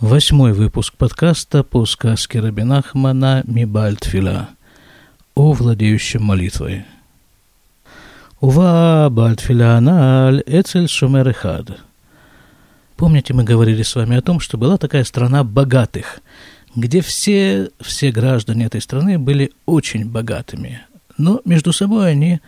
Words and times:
Восьмой 0.00 0.54
выпуск 0.54 0.94
подкаста 0.96 1.62
по 1.62 1.84
сказке 1.84 2.40
Рабинахмана 2.40 3.42
Мибальтфила 3.46 4.48
о 5.34 5.52
владеющем 5.52 6.22
молитвой. 6.22 6.86
Ува 8.40 9.10
Бальтфиля 9.10 9.76
Аналь 9.76 10.42
Эцель 10.46 10.88
Шумер 10.88 11.36
Помните, 12.96 13.34
мы 13.34 13.44
говорили 13.44 13.82
с 13.82 13.94
вами 13.94 14.16
о 14.16 14.22
том, 14.22 14.40
что 14.40 14.56
была 14.56 14.78
такая 14.78 15.04
страна 15.04 15.44
богатых, 15.44 16.20
где 16.74 17.02
все, 17.02 17.68
все 17.78 18.10
граждане 18.10 18.64
этой 18.64 18.80
страны 18.80 19.18
были 19.18 19.52
очень 19.66 20.06
богатыми, 20.06 20.80
но 21.18 21.42
между 21.44 21.74
собой 21.74 22.12
они 22.12 22.40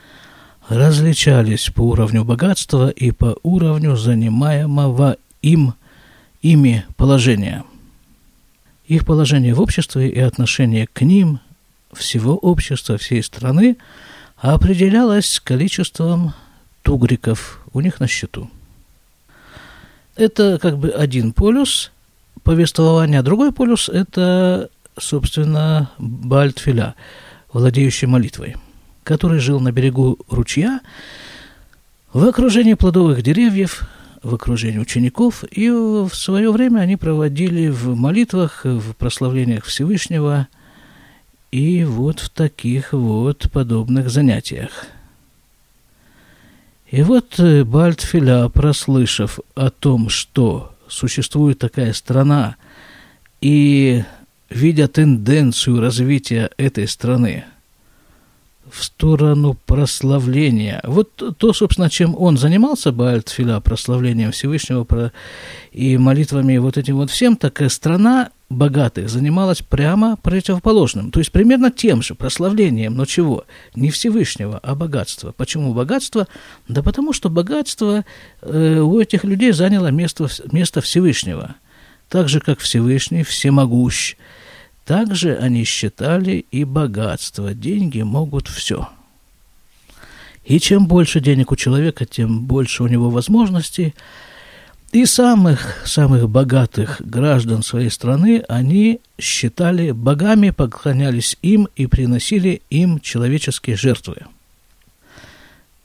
различались 0.71 1.69
по 1.69 1.83
уровню 1.83 2.25
богатства 2.25 2.89
и 2.89 3.11
по 3.11 3.37
уровню 3.43 3.95
занимаемого 3.97 5.19
им 5.43 5.75
ими 6.43 6.85
положения. 6.97 7.65
Их 8.87 9.07
положение 9.07 9.55
в 9.55 9.61
обществе 9.61 10.09
и 10.09 10.19
отношение 10.19 10.87
к 10.93 11.01
ним, 11.03 11.41
всего 11.93 12.37
общества, 12.37 12.99
всей 12.99 13.23
страны, 13.23 13.77
определялось 14.37 15.41
количеством 15.41 16.35
тугриков 16.83 17.65
у 17.73 17.81
них 17.81 18.01
на 18.01 18.09
счету. 18.09 18.51
Это 20.17 20.59
как 20.59 20.79
бы 20.79 20.91
один 20.91 21.33
полюс 21.33 21.93
повествования, 22.43 23.23
другой 23.23 23.53
полюс– 23.53 23.89
это, 23.89 24.69
собственно, 24.99 25.91
Бальтфиля, 25.99 26.97
владеющий 27.53 28.09
молитвой, 28.09 28.57
который 29.05 29.39
жил 29.39 29.61
на 29.61 29.71
берегу 29.71 30.19
ручья 30.29 30.81
в 32.13 32.25
окружении 32.27 32.75
плодовых 32.75 33.23
деревьев– 33.23 33.89
в 34.23 34.35
окружении 34.35 34.79
учеников, 34.79 35.45
и 35.51 35.69
в 35.69 36.11
свое 36.13 36.51
время 36.53 36.81
они 36.81 36.97
проводили 36.97 37.69
в 37.69 37.97
молитвах, 37.97 38.65
в 38.65 38.95
прославлениях 38.95 39.65
Всевышнего 39.65 40.49
и 41.51 41.85
вот 41.85 42.21
в 42.21 42.31
таких 42.31 42.93
вот 42.93 43.51
подобных 43.53 44.11
занятиях. 44.11 44.87
И 46.91 47.03
вот 47.03 47.39
э, 47.39 47.65
Бальтфиля, 47.65 48.49
прослышав 48.49 49.41
о 49.55 49.71
том, 49.71 50.09
что 50.09 50.75
существует 50.89 51.59
такая 51.59 51.93
страна, 51.93 52.57
и 53.41 54.05
видя 54.51 54.89
тенденцию 54.89 55.81
развития 55.81 56.51
этой 56.57 56.87
страны– 56.87 57.45
в 58.73 58.85
сторону 58.85 59.57
прославления. 59.67 60.81
Вот 60.85 61.11
то, 61.37 61.53
собственно, 61.53 61.91
чем 61.91 62.17
он 62.19 62.39
занимался, 62.39 62.91
Баальтфиля, 62.91 63.61
прославлением 63.61 64.33
Всевышнего 64.33 65.13
и 65.73 65.99
молитвами 65.99 66.57
вот 66.57 66.79
этим 66.79 66.97
вот 66.97 67.11
всем, 67.11 67.37
так 67.37 67.61
и 67.61 67.69
страна 67.69 68.31
богатых 68.49 69.11
занималась 69.11 69.61
прямо 69.61 70.17
противоположным. 70.17 71.11
То 71.11 71.21
есть 71.21 71.33
примерно 71.33 71.71
тем 71.71 72.03
же 72.03 72.15
прославлением, 72.15 72.95
но 72.95 73.05
чего? 73.05 73.45
Не 73.75 73.91
Всевышнего, 73.91 74.59
а 74.63 74.75
богатства. 74.75 75.33
Почему 75.37 75.75
богатство? 75.75 76.27
Да 76.69 76.83
потому 76.83 77.13
что 77.13 77.29
богатство 77.29 78.05
э, 78.41 78.79
у 78.79 79.01
этих 79.01 79.25
людей 79.25 79.53
заняло 79.53 79.89
место, 79.89 80.29
место 80.51 80.81
Всевышнего. 80.81 81.57
Так 82.09 82.29
же, 82.29 82.41
как 82.41 82.61
Всевышний 82.61 83.23
всемогущ, 83.23 84.17
также 84.85 85.37
они 85.37 85.65
считали 85.65 86.45
и 86.51 86.65
богатство. 86.65 87.55
Деньги 87.55 88.03
могут 88.03 88.49
все. 88.49 88.89
И 90.45 90.59
чем 90.59 90.87
больше 90.87 91.21
денег 91.21 91.53
у 91.53 91.57
человека, 91.57 92.05
тем 92.05 92.41
больше 92.41 92.83
у 92.83 92.89
него 92.89 93.11
возможностей. 93.11 93.95
И 94.91 95.07
самых, 95.07 95.87
самых 95.87 96.29
богатых 96.29 97.01
граждан 97.01 97.63
своей 97.63 97.91
страны 97.91 98.45
они 98.49 99.01
считали 99.19 99.93
богами, 99.93 100.51
поклонялись 100.51 101.39
им 101.41 101.69
и 101.77 101.87
приносили 101.87 102.61
им 102.69 103.01
человеческие 103.01 103.77
жертвы. 103.77 104.17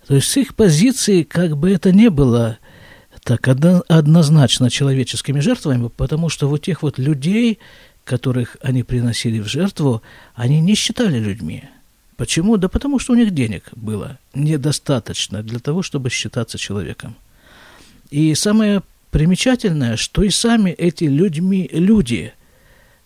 То 0.07 0.15
есть 0.15 0.27
с 0.27 0.37
их 0.37 0.55
позиции 0.55 1.23
как 1.23 1.55
бы 1.55 1.71
это 1.71 1.91
не 1.91 2.09
было 2.09 2.57
так 3.23 3.47
однозначно 3.47 4.69
человеческими 4.69 5.41
жертвами, 5.41 5.89
потому 5.95 6.29
что 6.29 6.47
вот 6.47 6.63
тех 6.63 6.81
вот 6.81 6.97
людей, 6.97 7.59
которых 8.07 8.57
они 8.61 8.83
приносили 8.83 9.39
в 9.39 9.47
жертву, 9.47 10.01
они 10.33 10.61
не 10.61 10.75
считали 10.75 11.19
людьми. 11.19 11.65
Почему? 12.15 12.57
Да 12.57 12.69
потому 12.69 12.97
что 12.97 13.13
у 13.13 13.15
них 13.15 13.31
денег 13.31 13.69
было 13.75 14.17
недостаточно 14.33 15.43
для 15.43 15.59
того, 15.59 15.83
чтобы 15.83 16.09
считаться 16.09 16.57
человеком. 16.57 17.15
И 18.09 18.33
самое 18.33 18.81
примечательное, 19.11 19.97
что 19.97 20.23
и 20.23 20.29
сами 20.29 20.71
эти 20.71 21.03
людьми, 21.03 21.69
люди, 21.71 22.33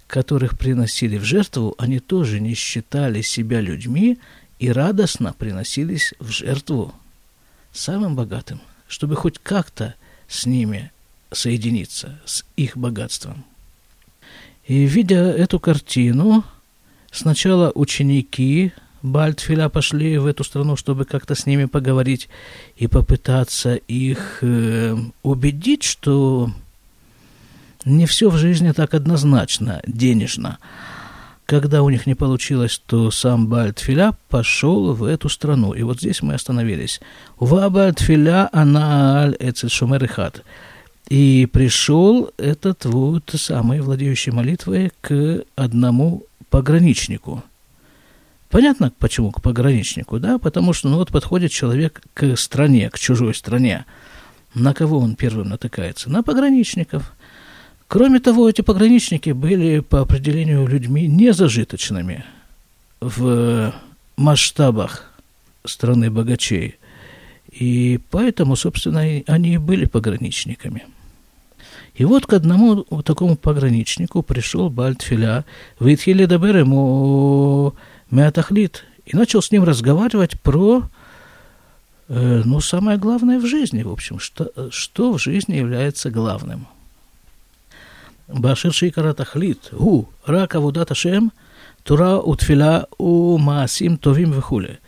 которых 0.07 0.57
приносили 0.57 1.17
в 1.17 1.23
жертву, 1.23 1.75
они 1.77 1.99
тоже 1.99 2.39
не 2.39 2.53
считали 2.53 3.21
себя 3.21 3.59
людьми 3.59 4.19
и 4.59 4.71
радостно 4.71 5.33
приносились 5.33 6.13
в 6.19 6.29
жертву 6.29 6.93
самым 7.73 8.15
богатым, 8.15 8.61
чтобы 8.87 9.15
хоть 9.15 9.39
как-то 9.39 9.95
с 10.27 10.45
ними 10.45 10.91
соединиться, 11.31 12.21
с 12.25 12.45
их 12.55 12.77
богатством. 12.77 13.43
И 14.67 14.85
видя 14.85 15.15
эту 15.15 15.59
картину, 15.59 16.43
сначала 17.11 17.71
ученики 17.73 18.71
Бальтфиля 19.01 19.69
пошли 19.69 20.17
в 20.17 20.25
эту 20.27 20.43
страну, 20.43 20.75
чтобы 20.75 21.05
как-то 21.05 21.33
с 21.33 21.45
ними 21.45 21.65
поговорить 21.65 22.29
и 22.77 22.87
попытаться 22.87 23.75
их 23.75 24.39
э, 24.41 24.95
убедить, 25.23 25.83
что 25.83 26.51
не 27.83 28.05
все 28.05 28.29
в 28.29 28.37
жизни 28.37 28.71
так 28.71 28.93
однозначно, 28.93 29.81
денежно. 29.87 30.59
Когда 31.47 31.81
у 31.81 31.89
них 31.89 32.05
не 32.05 32.15
получилось, 32.15 32.81
то 32.85 33.11
сам 33.11 33.47
Бальтфиля 33.47 34.13
пошел 34.29 34.93
в 34.93 35.03
эту 35.03 35.27
страну. 35.27 35.73
И 35.73 35.81
вот 35.81 35.99
здесь 35.99 36.21
мы 36.21 36.35
остановились. 36.35 37.01
«Ва 37.39 37.69
Бальтфиля 37.69 38.49
анааль 38.53 39.35
эцель 39.39 39.69
шумерихат». 39.69 40.43
И 41.11 41.45
пришел 41.45 42.31
этот 42.37 42.85
вот 42.85 43.33
самый 43.35 43.81
владеющий 43.81 44.31
молитвой 44.31 44.93
к 45.01 45.43
одному 45.57 46.23
пограничнику. 46.49 47.43
Понятно, 48.49 48.93
почему 48.97 49.31
к 49.31 49.41
пограничнику, 49.41 50.19
да? 50.19 50.37
Потому 50.37 50.71
что 50.71 50.87
ну, 50.87 50.95
вот 50.95 51.11
подходит 51.11 51.51
человек 51.51 52.01
к 52.13 52.37
стране, 52.37 52.89
к 52.89 52.97
чужой 52.97 53.35
стране. 53.35 53.83
На 54.55 54.73
кого 54.73 54.99
он 54.99 55.17
первым 55.17 55.49
натыкается? 55.49 56.09
На 56.09 56.23
пограничников. 56.23 57.11
Кроме 57.89 58.21
того, 58.21 58.47
эти 58.47 58.61
пограничники 58.61 59.31
были 59.31 59.81
по 59.81 59.99
определению 59.99 60.65
людьми 60.65 61.07
незажиточными 61.07 62.23
в 63.01 63.73
масштабах 64.15 65.11
страны 65.65 66.09
богачей. 66.09 66.77
И 67.51 67.99
поэтому, 68.11 68.55
собственно, 68.55 69.01
они 69.27 69.55
и 69.55 69.57
были 69.57 69.83
пограничниками. 69.83 70.85
И 71.95 72.05
вот 72.05 72.25
к 72.25 72.33
одному 72.33 72.83
такому 73.03 73.35
пограничнику 73.35 74.23
пришел 74.23 74.69
Бальтфиля, 74.69 75.45
Витхили 75.79 76.25
Дабер 76.25 76.57
ему 76.57 77.73
Мятахлит, 78.09 78.85
и 79.05 79.15
начал 79.15 79.41
с 79.41 79.51
ним 79.51 79.63
разговаривать 79.63 80.39
про, 80.39 80.83
э, 82.07 82.41
ну, 82.45 82.61
самое 82.61 82.97
главное 82.97 83.39
в 83.39 83.45
жизни, 83.45 83.83
в 83.83 83.91
общем, 83.91 84.19
что, 84.19 84.51
что 84.71 85.13
в 85.13 85.21
жизни 85.21 85.55
является 85.55 86.09
главным. 86.09 86.67
Башир 88.27 88.73
Шикара 88.73 89.13
Тахлит, 89.13 89.69
Гу, 89.71 90.07
Рака 90.25 90.61
Вудата 90.61 90.95
Шем, 90.95 91.33
Тура 91.83 92.17
Утфиля 92.17 92.87
У 92.97 93.37
Маасим 93.37 93.97
Товим 93.97 94.31
Вихуле. 94.31 94.79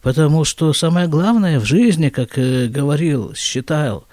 Потому 0.00 0.44
что 0.44 0.72
самое 0.72 1.06
главное 1.06 1.60
в 1.60 1.64
жизни, 1.64 2.08
как 2.08 2.38
э, 2.38 2.68
говорил, 2.68 3.34
считал, 3.34 4.06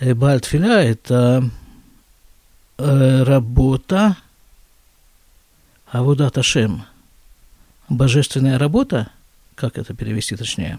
Бальтфиля– 0.00 0.82
это 0.82 1.48
э, 2.78 3.22
работа 3.22 4.16
Авудат 5.86 6.38
Ашем. 6.38 6.84
Божественная 7.88 8.58
работа, 8.58 9.10
как 9.54 9.76
это 9.76 9.92
перевести 9.92 10.36
точнее? 10.36 10.78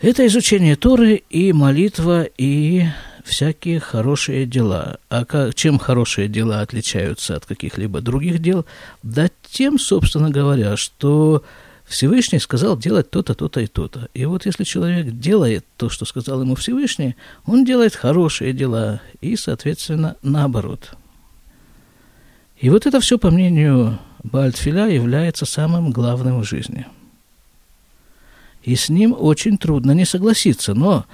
Это 0.00 0.24
изучение 0.26 0.76
Торы 0.76 1.22
и 1.28 1.52
молитва, 1.52 2.22
и 2.22 2.86
всякие 3.24 3.80
хорошие 3.80 4.46
дела. 4.46 4.98
А 5.08 5.24
как, 5.24 5.56
чем 5.56 5.78
хорошие 5.78 6.28
дела 6.28 6.60
отличаются 6.60 7.34
от 7.34 7.46
каких-либо 7.46 8.00
других 8.00 8.40
дел? 8.40 8.64
Да 9.02 9.28
тем, 9.50 9.78
собственно 9.78 10.30
говоря, 10.30 10.76
что 10.76 11.42
Всевышний 11.88 12.38
сказал 12.38 12.76
делать 12.76 13.10
то-то, 13.10 13.34
то-то 13.34 13.60
и 13.60 13.66
то-то. 13.66 14.08
И 14.12 14.26
вот 14.26 14.44
если 14.44 14.64
человек 14.64 15.18
делает 15.18 15.64
то, 15.78 15.88
что 15.88 16.04
сказал 16.04 16.42
ему 16.42 16.54
Всевышний, 16.54 17.16
он 17.46 17.64
делает 17.64 17.94
хорошие 17.96 18.52
дела 18.52 19.00
и, 19.22 19.36
соответственно, 19.36 20.16
наоборот. 20.22 20.96
И 22.58 22.68
вот 22.68 22.86
это 22.86 23.00
все, 23.00 23.18
по 23.18 23.30
мнению 23.30 23.98
Бальтфиля, 24.22 24.88
является 24.88 25.46
самым 25.46 25.90
главным 25.90 26.40
в 26.40 26.44
жизни. 26.44 26.86
и 28.64 28.76
с 28.76 28.90
ним 28.90 29.16
очень 29.18 29.56
трудно 29.56 29.92
не 29.92 30.04
согласиться. 30.04 30.74
Но, 30.74 31.06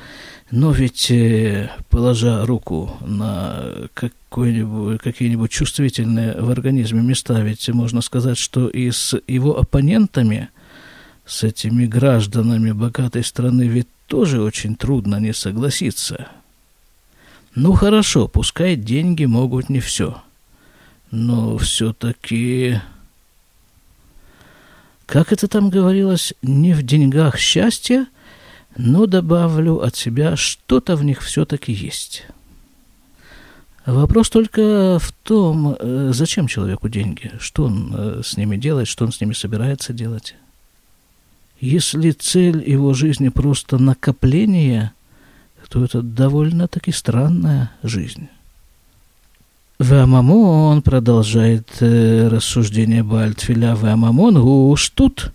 но 0.51 0.73
ведь, 0.73 1.09
э, 1.11 1.71
положа 1.89 2.45
руку 2.45 2.97
на 3.01 3.89
какие-нибудь 3.95 5.51
чувствительные 5.53 6.41
в 6.41 6.51
организме 6.51 7.01
места, 7.01 7.41
ведь 7.43 7.69
можно 7.69 8.01
сказать, 8.01 8.39
что 8.39 8.67
и 8.69 8.91
с 8.91 9.17
его 9.29 9.57
оппонентами, 9.57 10.49
с 11.27 11.43
этими 11.43 11.87
гражданами 11.87 12.73
богатой 12.73 13.25
страны, 13.25 13.63
ведь 13.63 13.89
тоже 14.07 14.43
очень 14.43 14.77
трудно 14.77 15.17
не 15.17 15.33
согласиться. 15.33 16.29
Ну 17.55 17.73
хорошо, 17.73 18.29
пускай 18.29 18.77
деньги 18.77 19.25
могут 19.25 19.69
не 19.69 19.81
все, 19.81 20.23
но 21.11 21.57
все-таки 21.59 22.81
как 25.07 25.33
это 25.33 25.49
там 25.49 25.71
говорилось, 25.71 26.35
не 26.43 26.73
в 26.73 26.83
деньгах 26.83 27.39
счастье, 27.39 28.07
но 28.77 29.07
добавлю 29.07 29.81
от 29.81 29.95
себя, 29.97 30.37
что-то 30.37 30.97
в 30.97 31.05
них 31.05 31.23
все-таки 31.23 31.73
есть. 31.73 32.27
Вопрос 33.87 34.31
только 34.31 34.99
в 34.99 35.13
том, 35.23 35.77
э, 35.79 36.11
зачем 36.15 36.47
человеку 36.47 36.89
деньги, 36.89 37.33
что 37.39 37.65
он 37.65 37.95
э, 37.95 38.23
с 38.25 38.39
ними 38.39 38.57
делает, 38.57 38.89
что 38.89 39.05
он 39.05 39.13
с 39.13 39.21
ними 39.21 39.35
собирается 39.35 39.93
делать. 39.93 40.35
Если 41.61 42.11
цель 42.11 42.69
его 42.69 42.95
жизни 42.95 43.29
просто 43.29 43.79
накопление, 43.79 44.93
то 45.69 45.85
это 45.85 46.03
довольно-таки 46.03 46.93
странная 46.93 47.73
жизнь. 47.83 48.29
Вамамон 49.79 50.83
продолжает 50.83 51.69
э, 51.81 52.29
рассуждение 52.29 53.03
Бальтфиля. 53.03 53.75
Вамамон 53.75 54.41
гуштут 54.41 55.33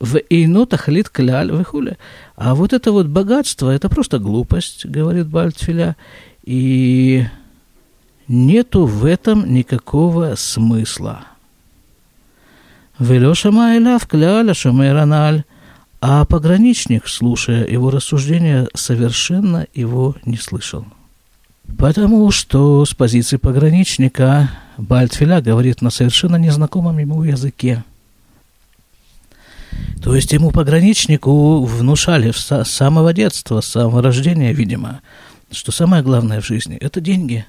в 0.00 0.16
инотахлит 0.30 1.08
кляль 1.10 1.52
выхуля. 1.52 1.96
А 2.34 2.54
вот 2.54 2.72
это 2.72 2.90
вот 2.90 3.06
богатство, 3.06 3.70
это 3.70 3.88
просто 3.88 4.18
глупость, 4.18 4.84
говорит 4.84 5.28
Бальтфиля. 5.28 5.96
И 6.44 7.26
нету 8.26 8.84
в 8.84 9.04
этом 9.04 9.52
никакого 9.52 10.34
смысла. 10.36 11.26
Велеша 12.98 13.52
Майля 13.52 13.98
в 13.98 14.06
кляля 14.06 14.54
шумераналь. 14.54 15.44
А 16.00 16.24
пограничник, 16.24 17.08
слушая 17.08 17.66
его 17.66 17.90
рассуждения, 17.90 18.68
совершенно 18.74 19.66
его 19.74 20.14
не 20.24 20.36
слышал. 20.36 20.86
Потому 21.76 22.30
что 22.30 22.84
с 22.84 22.94
позиции 22.94 23.36
пограничника 23.36 24.50
Бальтфиля 24.76 25.40
говорит 25.40 25.82
на 25.82 25.90
совершенно 25.90 26.36
незнакомом 26.36 26.98
ему 26.98 27.24
языке. 27.24 27.84
То 30.02 30.14
есть 30.14 30.32
ему 30.32 30.50
пограничнику 30.50 31.64
внушали 31.64 32.30
с 32.30 32.64
самого 32.64 33.12
детства, 33.12 33.60
с 33.60 33.66
самого 33.66 34.00
рождения, 34.00 34.52
видимо, 34.52 35.00
что 35.50 35.72
самое 35.72 36.02
главное 36.02 36.40
в 36.40 36.46
жизни– 36.46 36.76
это 36.80 37.00
деньги. 37.00 37.44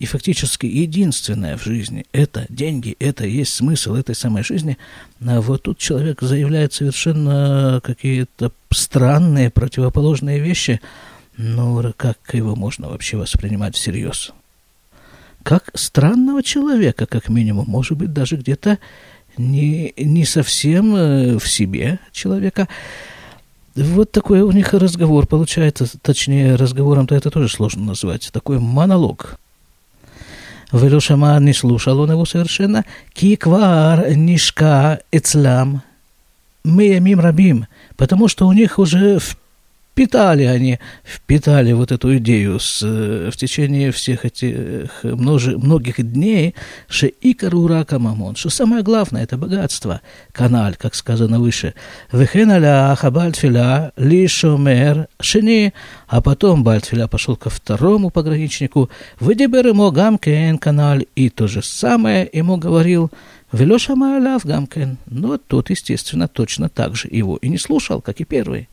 И 0.00 0.06
фактически 0.06 0.66
единственное 0.66 1.56
в 1.56 1.62
жизни– 1.62 2.04
это 2.12 2.46
деньги, 2.48 2.96
это 2.98 3.24
и 3.24 3.30
есть 3.30 3.54
смысл 3.54 3.94
этой 3.94 4.16
самой 4.16 4.42
жизни. 4.42 4.76
А 5.24 5.40
вот 5.40 5.62
тут 5.62 5.78
человек 5.78 6.22
заявляет 6.22 6.72
совершенно 6.72 7.80
какие-то 7.84 8.50
странные, 8.72 9.50
противоположные 9.50 10.40
вещи– 10.40 10.80
ну, 11.42 11.82
как 11.96 12.18
его 12.34 12.54
можно 12.54 12.90
вообще 12.90 13.16
воспринимать 13.16 13.74
всерьез? 13.74 14.32
Как 15.42 15.70
странного 15.72 16.42
человека, 16.42 17.06
как 17.06 17.30
минимум, 17.30 17.64
может 17.66 17.96
быть, 17.96 18.12
даже 18.12 18.36
где-то 18.36 18.78
не, 19.38 19.94
не 19.96 20.26
совсем 20.26 20.94
э, 20.94 21.38
в 21.38 21.48
себе 21.48 21.98
человека. 22.12 22.68
Вот 23.74 24.12
такой 24.12 24.42
у 24.42 24.52
них 24.52 24.74
разговор 24.74 25.26
получается, 25.26 25.86
точнее, 26.02 26.56
разговором-то 26.56 27.14
это 27.14 27.30
тоже 27.30 27.48
сложно 27.48 27.84
назвать, 27.84 28.28
такой 28.34 28.58
монолог. 28.58 29.38
Велюшамар 30.72 31.40
не 31.40 31.52
слушал 31.52 32.00
он 32.00 32.10
его 32.10 32.24
совершенно. 32.24 32.84
Киквар 33.12 34.14
нишка 34.16 35.00
эцлам. 35.10 35.82
Мы 36.64 37.00
мим 37.00 37.20
рабим, 37.20 37.66
потому 37.96 38.28
что 38.28 38.46
у 38.46 38.52
них 38.52 38.78
уже 38.78 39.18
в 39.18 39.36
впитали 40.00 40.44
они, 40.44 40.78
впитали 41.04 41.72
вот 41.72 41.92
эту 41.92 42.16
идею 42.16 42.58
с, 42.58 42.80
в 42.80 43.36
течение 43.36 43.92
всех 43.92 44.24
этих 44.24 44.88
множе, 45.02 45.58
многих 45.58 46.00
дней, 46.02 46.54
что 46.88 47.06
икарура 47.06 47.84
камамон, 47.84 48.34
что 48.34 48.48
самое 48.48 48.82
главное– 48.82 49.22
это 49.24 49.36
богатство, 49.36 50.00
каналь, 50.32 50.76
как 50.76 50.94
сказано 50.94 51.38
выше. 51.38 51.74
Вехеналя 52.12 52.96
хабальтфиля 52.96 53.92
лишомер 53.98 55.08
шини, 55.20 55.74
а 56.08 56.22
потом 56.22 56.64
Бальтфиля 56.64 57.06
пошел 57.06 57.36
ко 57.36 57.50
второму 57.50 58.08
пограничнику, 58.08 58.88
выдебер 59.18 59.66
ему 59.66 59.90
гамкен 59.90 60.56
каналь, 60.56 61.04
и 61.14 61.28
то 61.28 61.46
же 61.46 61.62
самое 61.62 62.26
ему 62.32 62.56
говорил 62.56 63.10
Велеша 63.52 63.96
Мааляв 63.96 64.46
Гамкен, 64.46 64.96
но 65.04 65.36
тот, 65.36 65.68
естественно, 65.68 66.26
точно 66.26 66.70
так 66.70 66.96
же 66.96 67.08
его 67.10 67.36
и 67.36 67.50
не 67.50 67.58
слушал, 67.58 68.00
как 68.00 68.20
и 68.20 68.24
первый. 68.24 68.68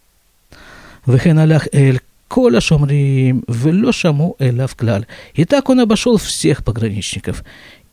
וכן 1.09 1.39
הלך 1.39 1.67
אל 1.75 1.97
כל 2.35 2.57
השומרים, 2.57 3.41
ולא 3.49 3.93
שמעו 3.93 4.35
אליו 4.41 4.69
כלל. 4.79 5.03
И 5.35 5.45
так 5.45 5.69
он 5.69 5.81
обошел 5.81 6.17
всех 6.17 6.65
пограничников, 6.65 7.43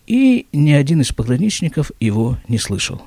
и 0.08 0.46
ни 0.54 0.72
один 0.72 1.02
из 1.02 1.12
пограничников 1.12 1.92
его 2.00 2.38
не 2.48 2.58
слышал. 2.58 3.02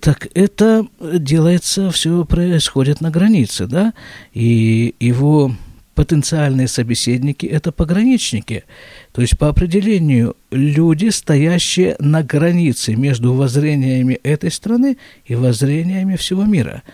Так 0.00 0.28
это 0.34 0.86
делается, 1.00 1.90
все 1.92 2.24
происходит 2.24 3.00
на 3.00 3.10
границе, 3.10 3.68
да, 3.68 3.94
и 4.34 4.94
его 4.98 5.52
потенциальные 5.94 6.66
собеседники – 6.66 7.56
это 7.56 7.70
пограничники. 7.70 8.64
То 9.12 9.22
есть, 9.22 9.38
по 9.38 9.48
определению, 9.48 10.34
люди, 10.50 11.08
стоящие 11.10 11.94
на 12.00 12.24
границе 12.24 12.96
между 12.96 13.32
воззрениями 13.34 14.14
этой 14.24 14.50
страны 14.50 14.98
и 15.24 15.36
воззрениями 15.36 16.16
всего 16.16 16.44
мира – 16.44 16.92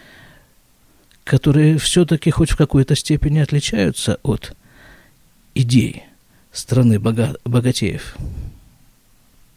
которые 1.28 1.78
все-таки 1.78 2.32
хоть 2.32 2.52
в 2.52 2.56
какой-то 2.56 2.96
степени 2.96 3.40
отличаются 3.40 4.20
от 4.24 4.56
идей 5.54 6.04
страны 6.52 7.00
бога 7.00 7.36
богатеев. 7.44 8.16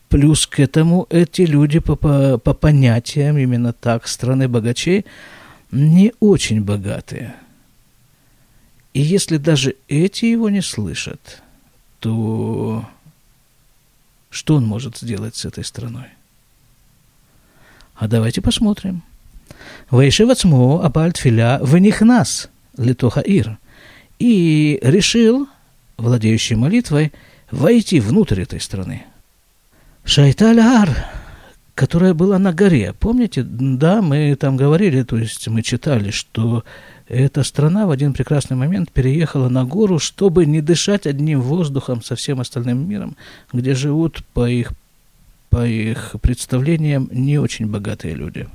Плюс 0.09 0.47
к 0.47 0.59
этому 0.59 1.07
эти 1.09 1.43
люди 1.43 1.79
по, 1.79 1.95
по, 1.95 2.39
по 2.39 2.53
понятиям 2.53 3.39
именно 3.39 3.73
так 3.73 4.09
страны 4.09 4.49
богачей 4.49 5.07
не 5.71 6.13
очень 6.19 6.63
богатые. 6.63 7.37
И 8.93 9.01
если 9.01 9.37
даже 9.37 9.77
эти 9.87 10.25
его 10.25 10.51
не 10.51 10.63
слышат, 10.63 11.43
то 12.01 12.85
что 14.31 14.57
он 14.57 14.67
может 14.67 14.99
сделать 14.99 15.37
с 15.37 15.45
этой 15.45 15.65
страной? 15.65 16.09
А 17.95 18.09
давайте 18.09 18.41
посмотрим– 18.41 19.03
Ваишев 19.91 20.31
Ацму 20.31 20.81
Абаль 20.81 21.13
Тфиля 21.13 21.61
Венихнас 21.63 22.49
Литоха 22.77 23.21
Ир. 23.21 23.59
И 24.19 24.79
решил, 24.83 25.49
владеющий 25.97 26.57
молитвой, 26.57 27.13
войти 27.51 28.01
внутрь 28.01 28.43
этой 28.43 28.61
страны. 28.61 29.05
Шайталь-Ар, 30.05 30.91
которая 31.75 32.15
была 32.15 32.39
на 32.39 32.53
горе. 32.53 32.95
Помните, 32.99 33.43
да, 33.43 34.03
мы 34.03 34.35
там 34.37 34.57
говорили, 34.57 35.03
то 35.03 35.17
есть 35.17 35.49
мы 35.49 35.63
читали, 35.63 36.11
что 36.11 36.65
эта 37.09 37.43
страна 37.43 37.87
в 37.87 37.91
один 37.91 38.13
прекрасный 38.13 38.57
момент 38.57 38.91
переехала 38.93 39.49
на 39.49 39.65
гору, 39.65 39.99
чтобы 39.99 40.47
не 40.47 40.61
дышать 40.61 41.07
одним 41.07 41.41
воздухом 41.41 42.03
со 42.03 42.17
всем 42.17 42.41
остальным 42.41 42.89
миром, 42.89 43.17
где 43.53 43.75
живут, 43.75 44.23
по 44.33 44.49
их, 44.49 44.73
по 45.49 45.67
их 45.67 46.15
представлениям, 46.21 47.09
не 47.13 47.39
очень 47.39 47.67
богатые 47.67 48.15
люди. 48.15 48.47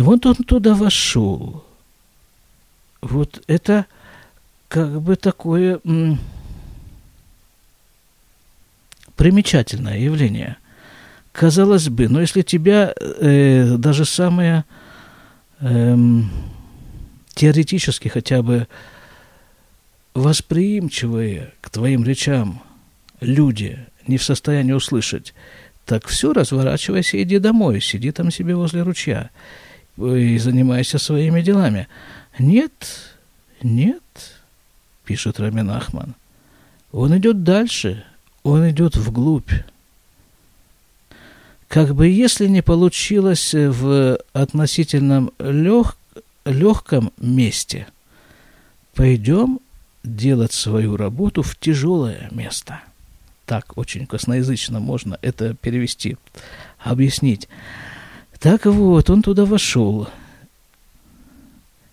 И 0.00 0.02
вот 0.02 0.24
он 0.24 0.34
туда 0.34 0.74
вошел. 0.74 1.62
Вот 3.02 3.42
это 3.48 3.84
как 4.68 5.02
бы 5.02 5.14
такое 5.14 5.78
примечательное 9.14 9.98
явление. 9.98 10.56
Казалось 11.32 11.90
бы, 11.90 12.08
но 12.08 12.22
если 12.22 12.40
тебя 12.40 12.94
э, 12.96 13.76
даже 13.76 14.06
самые 14.06 14.64
э, 15.60 15.96
теоретически 17.34 18.08
хотя 18.08 18.40
бы 18.42 18.68
восприимчивые 20.14 21.52
к 21.60 21.68
твоим 21.68 22.04
речам 22.04 22.62
люди 23.20 23.78
не 24.06 24.16
в 24.16 24.24
состоянии 24.24 24.72
услышать, 24.72 25.34
так 25.84 26.06
все, 26.06 26.32
разворачивайся, 26.32 27.22
иди 27.22 27.38
домой, 27.38 27.82
сиди 27.82 28.12
там 28.12 28.30
себе 28.30 28.56
возле 28.56 28.80
ручья 28.80 29.28
и 29.96 30.38
занимайся 30.38 30.98
своими 30.98 31.42
делами. 31.42 31.88
Нет, 32.38 32.72
нет, 33.62 34.02
пишет 35.04 35.40
Рамин 35.40 35.70
Ахман. 35.70 36.14
Он 36.92 37.16
идет 37.18 37.44
дальше, 37.44 38.04
он 38.42 38.68
идет 38.70 38.96
вглубь. 38.96 39.52
как 41.68 41.94
бы 41.94 42.08
если 42.08 42.48
не 42.48 42.62
получилось 42.62 43.54
в 43.54 44.18
относительном 44.32 45.30
лег, 45.38 45.96
легком 46.44 47.12
месте, 47.18 47.86
пойдем 48.94 49.60
делать 50.02 50.52
свою 50.52 50.96
работу 50.96 51.42
в 51.42 51.56
тяжелое 51.56 52.28
место. 52.32 52.80
Так 53.46 53.76
очень 53.76 54.06
косноязычно 54.06 54.80
можно 54.80 55.18
это 55.22 55.54
перевести, 55.54 56.16
объяснить. 56.78 57.48
Так 58.40 58.64
вот, 58.64 59.10
он 59.10 59.22
туда 59.22 59.44
вошел. 59.44 60.08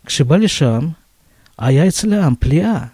К 0.04 0.10
Шибалишам, 0.10 0.96
а 1.58 1.74
яйцелям, 1.74 2.38
плеа. 2.38 2.92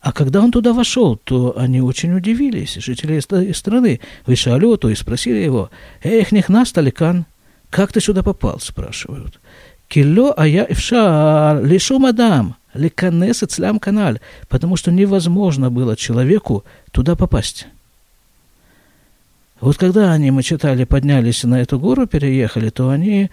А 0.00 0.12
когда 0.12 0.40
он 0.40 0.52
туда 0.52 0.72
вошел, 0.72 1.16
то 1.16 1.58
они 1.58 1.80
очень 1.80 2.14
удивились, 2.14 2.74
жители 2.74 3.18
страны. 3.52 4.00
Вышали 4.24 4.76
то 4.76 4.88
и 4.88 4.94
спросили 4.94 5.38
его, 5.38 5.70
«Эх, 6.04 6.30
нехнас 6.30 6.70
таликан, 6.70 7.26
как 7.70 7.92
ты 7.92 8.00
сюда 8.00 8.22
попал?» 8.22 8.60
спрашивают. 8.60 9.40
«Кило, 9.88 10.32
а 10.36 10.46
я 10.46 10.64
ившар, 10.64 11.64
лишу 11.64 11.98
мадам, 11.98 12.54
леканес 12.72 13.38
цлям 13.48 13.80
каналь», 13.80 14.20
потому 14.48 14.76
что 14.76 14.92
невозможно 14.92 15.72
было 15.72 15.96
человеку 15.96 16.64
туда 16.92 17.16
попасть. 17.16 17.66
Вот 19.60 19.78
когда 19.78 20.12
они, 20.12 20.30
мы 20.30 20.42
читали, 20.42 20.84
поднялись 20.84 21.44
на 21.44 21.60
эту 21.60 21.78
гору, 21.78 22.06
переехали, 22.06 22.68
то 22.70 22.90
они 22.90 23.30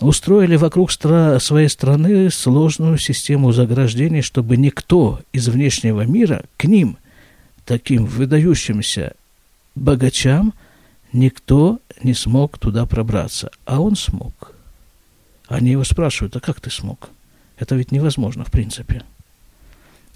устроили 0.00 0.56
вокруг 0.56 0.90
стра- 0.90 1.40
своей 1.40 1.68
страны 1.68 2.30
сложную 2.30 2.98
систему 2.98 3.52
заграждений, 3.52 4.22
чтобы 4.22 4.56
никто 4.56 5.20
из 5.32 5.48
внешнего 5.48 6.02
мира 6.02 6.44
к 6.56 6.64
ним, 6.64 6.98
таким 7.64 8.04
выдающимся 8.04 9.14
богачам, 9.74 10.54
никто 11.12 11.80
не 12.02 12.14
смог 12.14 12.58
туда 12.58 12.86
пробраться. 12.86 13.50
А 13.64 13.80
он 13.80 13.96
смог. 13.96 14.52
Они 15.48 15.70
его 15.70 15.84
спрашивают, 15.84 16.36
а 16.36 16.40
как 16.40 16.60
ты 16.60 16.70
смог? 16.70 17.08
Это 17.58 17.74
ведь 17.74 17.90
невозможно, 17.90 18.44
в 18.44 18.50
принципе. 18.50 19.02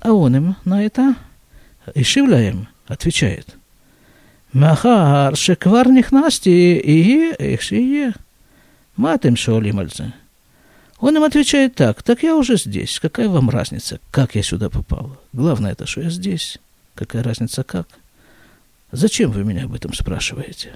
А 0.00 0.12
он 0.12 0.36
им 0.36 0.56
на 0.64 0.84
это, 0.84 1.16
Ишивляем, 1.94 2.68
отвечает. 2.86 3.56
Махар 4.53 5.35
шеквар 5.35 5.87
נכנסתי, 5.87 6.81
יהיה 6.83 7.31
איך 7.39 7.61
שיהיה. 7.61 8.09
מה 8.97 9.15
אתם 9.15 9.35
шоулим 9.35 9.79
על 9.79 9.87
Он 10.99 11.15
им 11.15 11.23
отвечает 11.23 11.75
так, 11.75 12.01
так 12.01 12.23
я 12.23 12.35
уже 12.35 12.57
здесь, 12.57 12.99
какая 12.99 13.29
вам 13.29 13.51
разница, 13.51 13.99
как 14.09 14.33
я 14.33 14.41
сюда 14.41 14.69
попал? 14.71 15.15
Главное 15.31 15.73
это, 15.73 15.85
что 15.85 16.01
я 16.01 16.09
здесь, 16.09 16.57
какая 16.95 17.21
разница 17.21 17.63
как? 17.63 17.87
Зачем 18.91 19.31
вы 19.31 19.43
меня 19.43 19.65
об 19.65 19.75
этом 19.75 19.93
спрашиваете? 19.93 20.73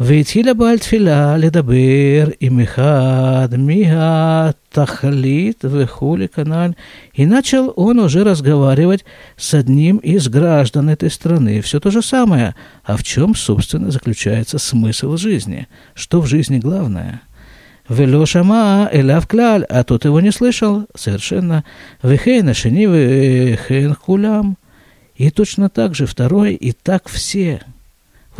והתחיל 0.00 0.48
הבעל 0.48 0.78
תפילה 0.78 1.36
לדבר 1.36 2.28
עם 2.40 2.60
אחד 2.60 3.48
מהתכלית 3.58 5.64
וכולי 5.64 6.28
каналь, 6.28 6.74
и 7.14 7.24
начал 7.24 7.72
он 7.76 7.98
уже 7.98 8.22
разговаривать 8.22 9.06
с 9.38 9.54
одним 9.54 9.96
из 9.96 10.28
граждан 10.28 10.90
этой 10.90 11.10
страны. 11.10 11.62
Все 11.62 11.80
то 11.80 11.90
же 11.90 12.02
самое. 12.02 12.54
А 12.84 12.98
в 12.98 13.02
чем, 13.02 13.34
собственно, 13.34 13.90
заключается 13.90 14.58
смысл 14.58 15.16
жизни? 15.16 15.66
Что 15.94 16.20
в 16.20 16.26
жизни 16.26 16.58
главное? 16.58 17.22
Вело 17.88 18.26
шама 18.26 18.90
эляв 18.92 19.26
кляль, 19.26 19.64
а 19.64 19.82
тот 19.82 20.04
его 20.04 20.20
не 20.20 20.30
слышал 20.30 20.84
совершенно. 20.94 21.64
Вехейна 22.02 22.52
шени 22.52 22.84
вехейн 22.84 23.94
хулям. 23.94 24.58
И 25.14 25.30
точно 25.30 25.70
так 25.70 25.94
же 25.94 26.04
второй, 26.04 26.52
и 26.52 26.72
так 26.72 27.08
все – 27.08 27.69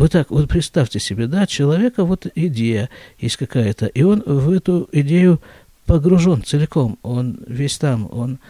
вот 0.02 0.10
так, 0.10 0.32
вот 0.32 0.48
представьте 0.48 0.98
себе, 0.98 1.28
да, 1.28 1.46
человека 1.46 2.04
вот 2.04 2.26
идея 2.34 2.90
есть 3.20 3.36
какая-то, 3.36 3.86
и 3.86 4.02
он 4.02 4.20
в 4.26 4.50
эту 4.50 4.88
идею 4.90 5.40
погружен 5.86 6.42
целиком, 6.42 6.98
он 7.02 7.38
весь 7.46 7.78
там, 7.78 8.08
он 8.10 8.40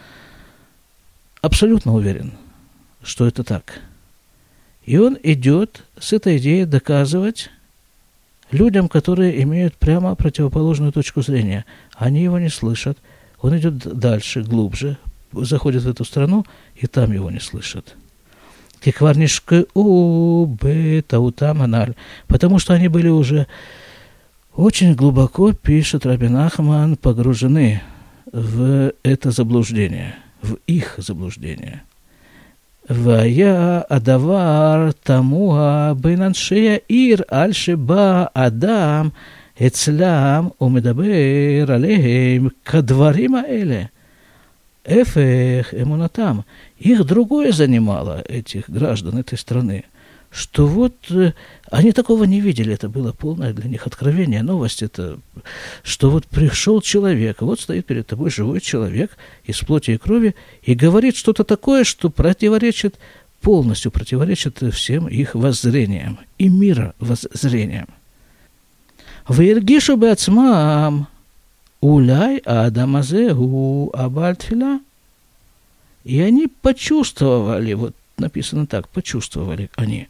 абсолютно 1.41 1.93
уверен, 1.93 2.33
что 3.03 3.27
это 3.27 3.43
так. 3.43 3.81
И 4.83 4.97
он 4.97 5.15
идет 5.21 5.83
с 5.99 6.11
этой 6.11 6.39
идеей 6.39 6.65
доказывать 6.65 7.51
людям, 8.49 8.89
которые 8.89 9.43
имеют 9.43 9.75
прямо 9.75 10.15
противоположную 10.15 10.91
точку 10.91 11.21
зрения. 11.21 11.65
Они 11.93 12.23
его 12.23 12.39
не 12.39 12.49
слышат, 12.49 12.97
он 13.39 13.55
идет 13.59 13.77
дальше, 13.77 14.41
глубже, 14.41 14.97
заходит 15.31 15.83
в 15.83 15.89
эту 15.89 16.03
страну, 16.03 16.47
и 16.75 16.87
там 16.87 17.11
его 17.11 17.29
не 17.29 17.39
слышат 17.39 17.95
кикварнишкы 18.83 19.67
у 19.73 20.45
бетаутаманаль, 20.45 21.95
потому 22.27 22.59
что 22.59 22.73
они 22.73 22.87
были 22.87 23.07
уже 23.07 23.47
очень 24.55 24.93
глубоко, 24.93 25.53
пишет 25.53 26.05
Рабин 26.05 26.35
Ахман, 26.35 26.97
погружены 26.97 27.81
в 28.31 28.93
это 29.03 29.31
заблуждение, 29.31 30.15
в 30.41 30.57
их 30.67 30.95
заблуждение. 30.97 31.83
Вая 32.89 33.81
адавар 33.81 34.93
тамуа 34.93 35.93
бейнаншея 35.95 36.75
ир 36.75 37.25
альшиба 37.29 38.27
адам 38.33 39.13
эцлям 39.57 40.53
умедабер 40.59 41.71
алейхим 41.71 42.51
кадварима 42.63 43.45
эле. 43.47 43.89
Эфех, 44.85 45.73
эмунатам. 45.73 46.45
Их 46.77 47.05
другое 47.05 47.51
занимало, 47.51 48.21
этих 48.27 48.69
граждан 48.69 49.17
этой 49.17 49.37
страны, 49.37 49.85
что 50.29 50.67
вот 50.67 50.95
э, 51.09 51.33
они 51.71 51.93
такого 51.93 52.25
не 52.25 52.41
видели, 52.41 52.73
это 52.73 52.89
было 52.89 53.13
полное 53.13 53.53
для 53.53 53.69
них 53.69 53.87
откровение, 53.87 54.41
новость 54.41 54.81
это, 54.81 55.19
что 55.83 56.09
вот 56.09 56.25
пришел 56.25 56.81
человек, 56.81 57.41
вот 57.41 57.61
стоит 57.61 57.85
перед 57.85 58.07
тобой 58.07 58.29
живой 58.29 58.59
человек 58.59 59.11
из 59.45 59.59
плоти 59.59 59.91
и 59.91 59.97
крови 59.97 60.35
и 60.63 60.73
говорит 60.73 61.15
что-то 61.15 61.43
такое, 61.43 61.83
что 61.83 62.09
противоречит, 62.09 62.95
полностью 63.41 63.91
противоречит 63.91 64.61
всем 64.73 65.07
их 65.07 65.35
воззрениям 65.35 66.19
и 66.37 66.49
мира 66.49 66.93
воззрениям. 66.99 67.87
Вергишу 69.29 69.95
бы 69.95 70.09
Уляй 71.83 72.37
Адамазе 72.45 73.33
у 73.33 73.91
Абальтфиля. 73.93 74.79
И 76.05 76.21
они 76.21 76.47
почувствовали, 76.47 77.73
вот 77.73 77.93
написано 78.17 78.67
так, 78.67 78.87
почувствовали 78.87 79.69
они. 79.75 80.07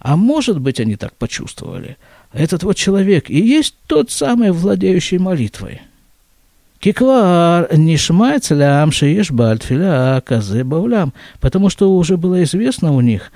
А 0.00 0.18
может 0.18 0.60
быть, 0.60 0.80
они 0.80 0.96
так 0.96 1.14
почувствовали. 1.14 1.96
Этот 2.34 2.62
вот 2.62 2.76
человек 2.76 3.30
и 3.30 3.38
есть 3.38 3.74
тот 3.86 4.10
самый 4.10 4.52
владеющий 4.52 5.16
молитвой. 5.16 5.80
Киквар 6.78 7.74
нишмай 7.74 8.38
целям 8.40 8.92
шиеш 8.92 9.30
бальтфиля 9.30 10.22
казе 10.26 10.62
баулям. 10.62 11.14
Потому 11.40 11.70
что 11.70 11.96
уже 11.96 12.18
было 12.18 12.42
известно 12.42 12.92
у 12.92 13.00
них, 13.00 13.32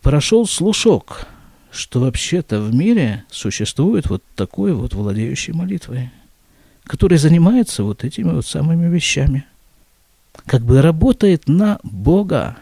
прошел 0.00 0.46
слушок, 0.46 1.26
что 1.70 2.00
вообще-то 2.00 2.62
в 2.62 2.74
мире 2.74 3.24
существует 3.30 4.08
вот 4.08 4.22
такой 4.36 4.72
вот 4.72 4.94
владеющий 4.94 5.52
молитвой 5.52 6.08
который 6.84 7.18
занимается 7.18 7.82
вот 7.84 8.04
этими 8.04 8.32
вот 8.32 8.46
самыми 8.46 8.92
вещами. 8.92 9.44
Как 10.46 10.62
бы 10.62 10.82
работает 10.82 11.48
на 11.48 11.78
Бога, 11.82 12.56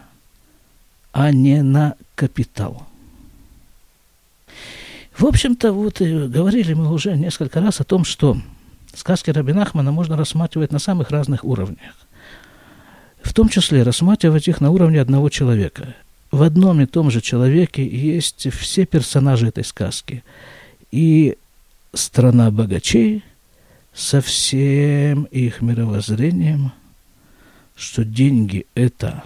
а 1.11 1.31
не 1.31 1.61
на 1.61 1.95
капитал. 2.15 2.85
В 5.17 5.25
общем-то, 5.25 5.73
вот 5.73 5.99
и 6.01 6.27
говорили 6.27 6.73
мы 6.73 6.91
уже 6.93 7.17
несколько 7.17 7.59
раз 7.59 7.81
о 7.81 7.83
том, 7.83 8.05
что 8.05 8.37
сказки 8.95 9.31
Рабинахмана 9.31 9.91
можно 9.91 10.15
рассматривать 10.15 10.71
на 10.71 10.79
самых 10.79 11.11
разных 11.11 11.43
уровнях. 11.43 11.93
В 13.21 13.33
том 13.33 13.49
числе 13.49 13.83
рассматривать 13.83 14.47
их 14.47 14.61
на 14.61 14.71
уровне 14.71 15.01
одного 15.01 15.29
человека. 15.29 15.95
В 16.31 16.43
одном 16.43 16.79
и 16.79 16.85
том 16.85 17.11
же 17.11 17.21
человеке 17.21 17.85
есть 17.85 18.47
все 18.53 18.85
персонажи 18.85 19.47
этой 19.47 19.65
сказки. 19.65 20.23
И 20.91 21.37
страна 21.93 22.49
богачей, 22.51 23.23
со 23.93 24.21
всем 24.21 25.23
их 25.25 25.61
мировоззрением, 25.61 26.71
что 27.75 28.05
деньги– 28.05 28.65
это 28.75 29.23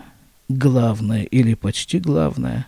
главное 0.49 1.23
или 1.23 1.53
почти 1.53 1.99
главное. 1.99 2.67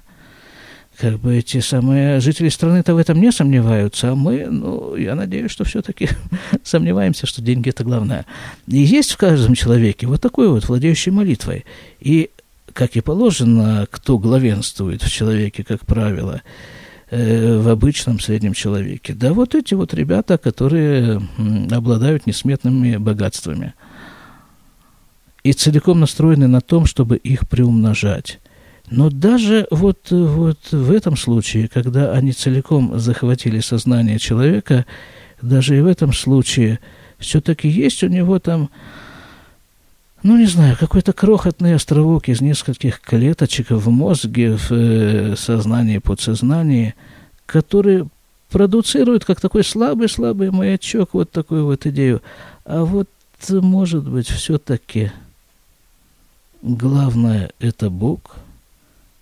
Как 0.98 1.20
бы 1.20 1.36
эти 1.36 1.60
самые 1.60 2.22
жители 2.22 2.48
страны-то 2.48 2.96
в 2.96 2.98
этом 2.98 3.20
не 3.20 3.32
сомневаются, 3.32 4.12
а 4.12 4.16
мы, 4.16 4.46
ну, 4.46 4.96
я 4.96 5.16
надеюсь, 5.16 5.52
что 5.52 5.66
все-таки 5.66 6.08
сомневаемся, 6.64 7.28
что 7.28 7.42
деньги– 7.42 7.70
это 7.72 7.84
главное. 7.84 8.26
И 8.68 8.78
есть 8.78 9.12
в 9.12 9.18
каждом 9.18 9.56
человеке 9.56 10.08
вот 10.08 10.22
такой 10.22 10.48
вот, 10.48 10.68
владеющий 10.68 11.12
молитвой. 11.12 11.66
И, 12.00 12.30
как 12.72 12.96
и 12.96 13.02
положено, 13.02 13.88
кто 13.92 14.18
главенствует 14.18 15.04
в 15.04 15.12
человеке, 15.12 15.64
как 15.64 15.86
правило– 15.86 16.42
Э, 17.18 17.60
в 17.60 17.70
обычном 17.70 18.20
среднем 18.20 18.54
человеке. 18.54 19.14
Да 19.14 19.32
вот 19.32 19.56
эти 19.56 19.74
вот 19.74 19.94
ребята, 19.94 20.38
которые 20.38 21.22
обладают 21.72 22.28
несметными 22.28 22.98
богатствами 22.98 23.74
и 25.42 25.54
целиком 25.54 26.02
настроены 26.02 26.48
на 26.48 26.60
том, 26.60 26.86
чтобы 26.86 27.16
их 27.16 27.48
приумножать. 27.48 28.40
Но 28.92 29.10
даже 29.10 29.66
вот, 29.72 30.12
вот 30.12 30.60
в 30.72 30.92
этом 30.92 31.16
случае, 31.16 31.70
когда 31.70 32.12
они 32.12 32.34
целиком 32.34 33.00
захватили 33.00 33.62
сознание 33.62 34.20
человека, 34.20 34.86
даже 35.42 35.78
и 35.78 35.82
в 35.82 35.88
этом 35.88 36.12
случае 36.12 36.80
все-таки 37.18 37.70
есть 37.70 38.04
у 38.04 38.08
него 38.10 38.40
там, 38.40 38.70
ну 40.26 40.38
не 40.38 40.48
знаю, 40.48 40.76
какой-то 40.76 41.14
крохотный 41.14 41.76
островок 41.76 42.30
из 42.30 42.42
нескольких 42.42 43.00
клеточек 43.00 43.70
в 43.70 43.90
мозге, 43.92 44.58
в 44.58 44.72
э, 44.72 45.36
сознании, 45.36 46.00
подсознании, 46.00 46.96
который 47.46 48.08
продуцирует 48.50 49.24
как 49.24 49.40
такой 49.40 49.64
слабый-слабый 49.64 50.50
маячок 50.50 51.14
вот 51.14 51.30
такую 51.30 51.66
вот 51.66 51.86
идею. 51.86 52.24
А 52.66 52.84
вот, 52.86 53.08
может 53.50 54.10
быть, 54.10 54.28
все-таки 54.28 55.12
главное– 56.64 57.52
это 57.60 57.92
Бог, 57.92 58.38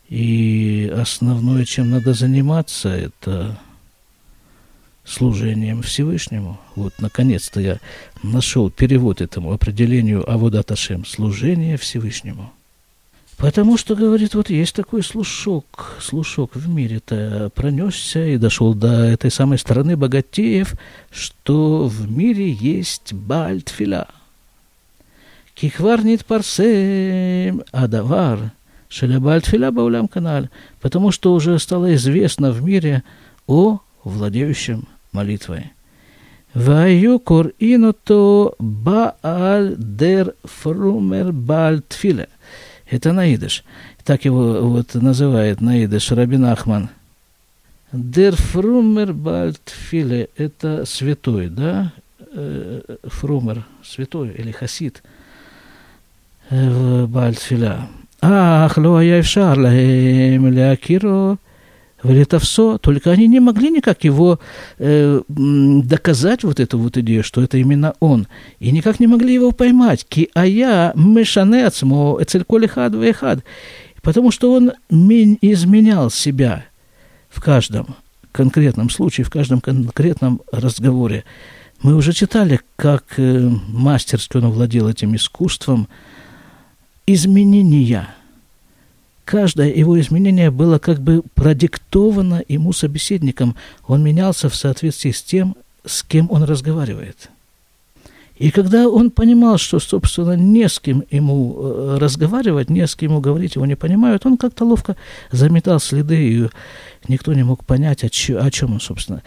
и 0.07 0.89
основное, 0.95 1.65
чем 1.65 1.91
надо 1.91 2.13
заниматься, 2.13 2.87
это 2.87 3.59
служением 5.05 5.81
Всевышнему. 5.81 6.59
Вот, 6.75 6.93
наконец-то 6.99 7.59
я 7.59 7.79
нашел 8.21 8.69
перевод 8.69 9.21
этому 9.21 9.51
определению 9.51 10.29
Аводаташем– 10.29 11.05
служение 11.05 11.77
Всевышнему– 11.77 12.51
Потому 13.43 13.77
что, 13.77 13.95
говорит, 13.95 14.35
вот 14.35 14.49
есть 14.49 14.73
такой 14.73 15.03
слушок, 15.03 15.97
слушок 15.99 16.55
в 16.55 16.69
мире-то 16.69 17.51
пронесся 17.53 18.25
и 18.25 18.37
дошел 18.37 18.73
до 18.73 19.03
этой 19.03 19.31
самой 19.31 19.57
страны 19.57 19.97
богатеев, 19.97 20.75
что 21.11 21.87
в 21.87 22.09
мире 22.09 22.51
есть 22.51 23.11
Бальтфиля. 23.11 24.07
Кихварнит 25.55 26.25
парсем 26.25 27.63
адавар, 27.71 28.51
шеля 28.87 29.19
Бальтфиля 29.19 29.71
баулям 29.71 30.07
канал, 30.07 30.47
потому 30.79 31.11
что 31.11 31.33
уже 31.33 31.59
стало 31.59 31.93
известно 31.95 32.51
в 32.51 32.63
мире 32.63 33.03
о 33.45 33.79
владеющем 34.03 34.87
молитвой. 35.13 35.71
Ваю 36.53 37.19
коринуто 37.19 38.53
бааль 38.59 39.75
дер 39.77 40.35
фрумер 40.43 41.31
бальтфиле– 41.31 42.29
это 42.89 43.11
наидыш. 43.11 43.63
Так 44.03 44.25
его 44.25 44.61
вот 44.61 44.93
называет 44.93 45.61
наидыш 45.61 46.11
Рабин 46.11 46.45
Ахман. 46.45 46.89
Дер 47.91 48.35
фрумер 48.35 49.13
бальтфиле– 49.13 50.29
это 50.37 50.85
святой, 50.85 51.47
да? 51.47 51.93
Э, 52.33 52.81
фрумер– 53.03 53.65
святой 53.83 54.29
или 54.29 54.51
хасид 54.51 55.01
в 56.49 57.07
бальтфиля. 57.07 57.87
Ах, 58.21 58.77
ло 58.77 59.01
я 59.01 59.17
лахем 59.17 60.47
лякиро 60.47 61.37
все, 62.39 62.77
только 62.77 63.11
они 63.11 63.27
не 63.27 63.39
могли 63.39 63.69
никак 63.69 64.03
его 64.03 64.39
э, 64.77 65.21
доказать, 65.27 66.43
вот 66.43 66.59
эту 66.59 66.77
вот 66.77 66.97
идею, 66.97 67.23
что 67.23 67.41
это 67.41 67.57
именно 67.57 67.93
он, 67.99 68.27
и 68.59 68.71
никак 68.71 68.99
не 68.99 69.07
могли 69.07 69.33
его 69.33 69.51
поймать. 69.51 70.05
Ки 70.07 70.29
ая 70.35 70.91
мешанецмо 70.95 72.17
эцельколи 72.21 72.67
хад 72.67 72.93
хад, 73.15 73.43
потому 74.01 74.31
что 74.31 74.53
он 74.53 74.73
изменял 74.89 76.09
себя 76.09 76.65
в 77.29 77.41
каждом 77.41 77.95
конкретном 78.31 78.89
случае, 78.89 79.25
в 79.25 79.29
каждом 79.29 79.61
конкретном 79.61 80.41
разговоре. 80.51 81.23
Мы 81.81 81.95
уже 81.95 82.13
читали, 82.13 82.59
как 82.75 83.05
э, 83.17 83.49
мастерски 83.67 84.37
он 84.37 84.49
владел 84.51 84.89
этим 84.89 85.15
искусством 85.15 85.87
изменения– 87.05 88.09
каждое 89.25 89.73
его 89.73 89.99
изменение 89.99 90.51
было 90.51 90.79
как 90.79 91.01
бы 91.01 91.23
продиктовано 91.33 92.43
ему 92.47 92.73
собеседником. 92.73 93.55
Он 93.87 94.03
менялся 94.03 94.49
в 94.49 94.55
соответствии 94.55 95.11
с 95.11 95.21
тем, 95.21 95.55
с 95.85 96.03
кем 96.03 96.29
он 96.31 96.43
разговаривает. 96.43 97.29
И 98.37 98.49
когда 98.49 98.89
он 98.89 99.11
понимал, 99.11 99.57
что, 99.57 99.79
собственно, 99.79 100.33
не 100.33 100.67
с 100.67 100.79
кем 100.79 101.03
ему 101.11 101.55
э, 101.55 101.97
разговаривать, 101.99 102.69
не 102.69 102.85
с 102.87 102.95
кем 102.95 103.11
ему 103.11 103.21
говорить, 103.21 103.55
его 103.55 103.65
не 103.65 103.75
понимают, 103.75 104.25
он 104.25 104.37
как-то 104.37 104.65
ловко 104.65 104.95
заметал 105.31 105.79
следы, 105.79 106.15
и 106.17 106.49
никто 107.07 107.33
не 107.33 107.43
мог 107.43 107.63
понять, 107.63 108.03
о, 108.03 108.09
чё, 108.09 108.43
о 108.43 108.49
чем 108.49 108.73
он, 108.73 108.79
собственно. 108.79 109.21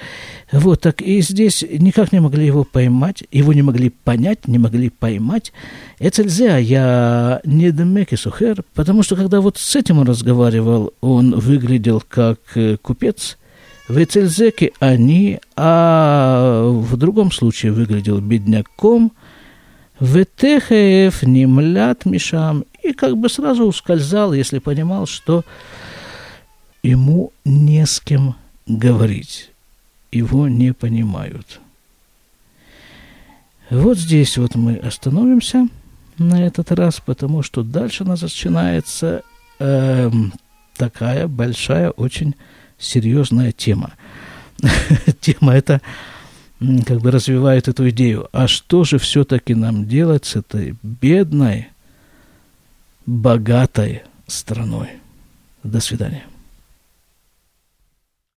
Вот, 0.51 0.81
так 0.81 1.03
и 1.03 1.21
здесь 1.21 1.65
никак 1.79 2.11
не 2.13 2.21
могли 2.21 2.47
его 2.47 2.65
поймать, 2.65 3.23
его 3.31 3.53
не 3.53 3.63
могли 3.63 3.91
понять, 3.91 4.49
не 4.49 4.59
могли 4.59 4.91
поймать. 4.91 5.53
Это 6.01 6.25
нельзя, 6.25 6.57
я 6.59 7.41
не 7.45 7.71
демеки 7.71 8.17
сухер, 8.17 8.65
потому 8.75 9.05
что 9.05 9.15
когда 9.15 9.41
вот 9.41 9.57
с 9.57 9.77
этим 9.77 9.99
он 9.99 10.09
разговаривал, 10.09 10.93
он 11.01 11.39
выглядел 11.39 12.03
как 12.09 12.41
э, 12.57 12.77
купец– 12.77 13.39
в 13.89 13.97
Эцельзеке 14.03 14.73
они, 14.81 15.41
а 15.55 16.69
в 16.69 16.97
другом 16.97 17.31
случае 17.31 17.73
выглядел 17.73 18.21
бедняком, 18.21 19.13
в 20.01 20.23
Этехеев 20.23 21.23
немлят 21.23 22.05
мишам, 22.05 22.65
и 22.83 22.93
как 22.93 23.17
бы 23.17 23.29
сразу 23.29 23.65
ускользал, 23.65 24.33
если 24.33 24.59
понимал, 24.59 25.07
что 25.07 25.45
ему 26.83 27.33
не 27.45 27.87
с 27.87 28.01
кем 28.01 28.37
говорить, 28.67 29.51
его 30.13 30.49
не 30.49 30.73
понимают. 30.73 31.61
Вот 33.71 33.99
здесь 33.99 34.37
вот 34.37 34.55
мы 34.55 34.77
остановимся 34.77 35.69
на 36.19 36.47
этот 36.47 36.71
раз, 36.73 37.01
потому 37.05 37.43
что 37.43 37.63
дальше 37.63 38.05
у 38.05 38.07
нас 38.07 38.23
начинается 38.23 39.23
э, 39.59 40.11
такая 40.77 41.27
большая 41.27 41.91
очень 41.91 42.35
серьезная 42.79 43.53
тема. 43.53 43.93
Тема 45.21 45.55
эта 45.55 45.81
как 46.87 47.01
бы 47.01 47.11
развивает 47.11 47.69
эту 47.69 47.89
идею. 47.91 48.29
А 48.33 48.49
что 48.49 48.85
же 48.85 48.99
все-таки 48.99 49.55
нам 49.55 49.87
делать 49.87 50.25
с 50.25 50.37
этой 50.37 50.77
бедной, 50.83 51.69
богатой 53.05 54.03
страной? 54.27 54.89
До 55.63 55.81
свидания. 55.81 56.25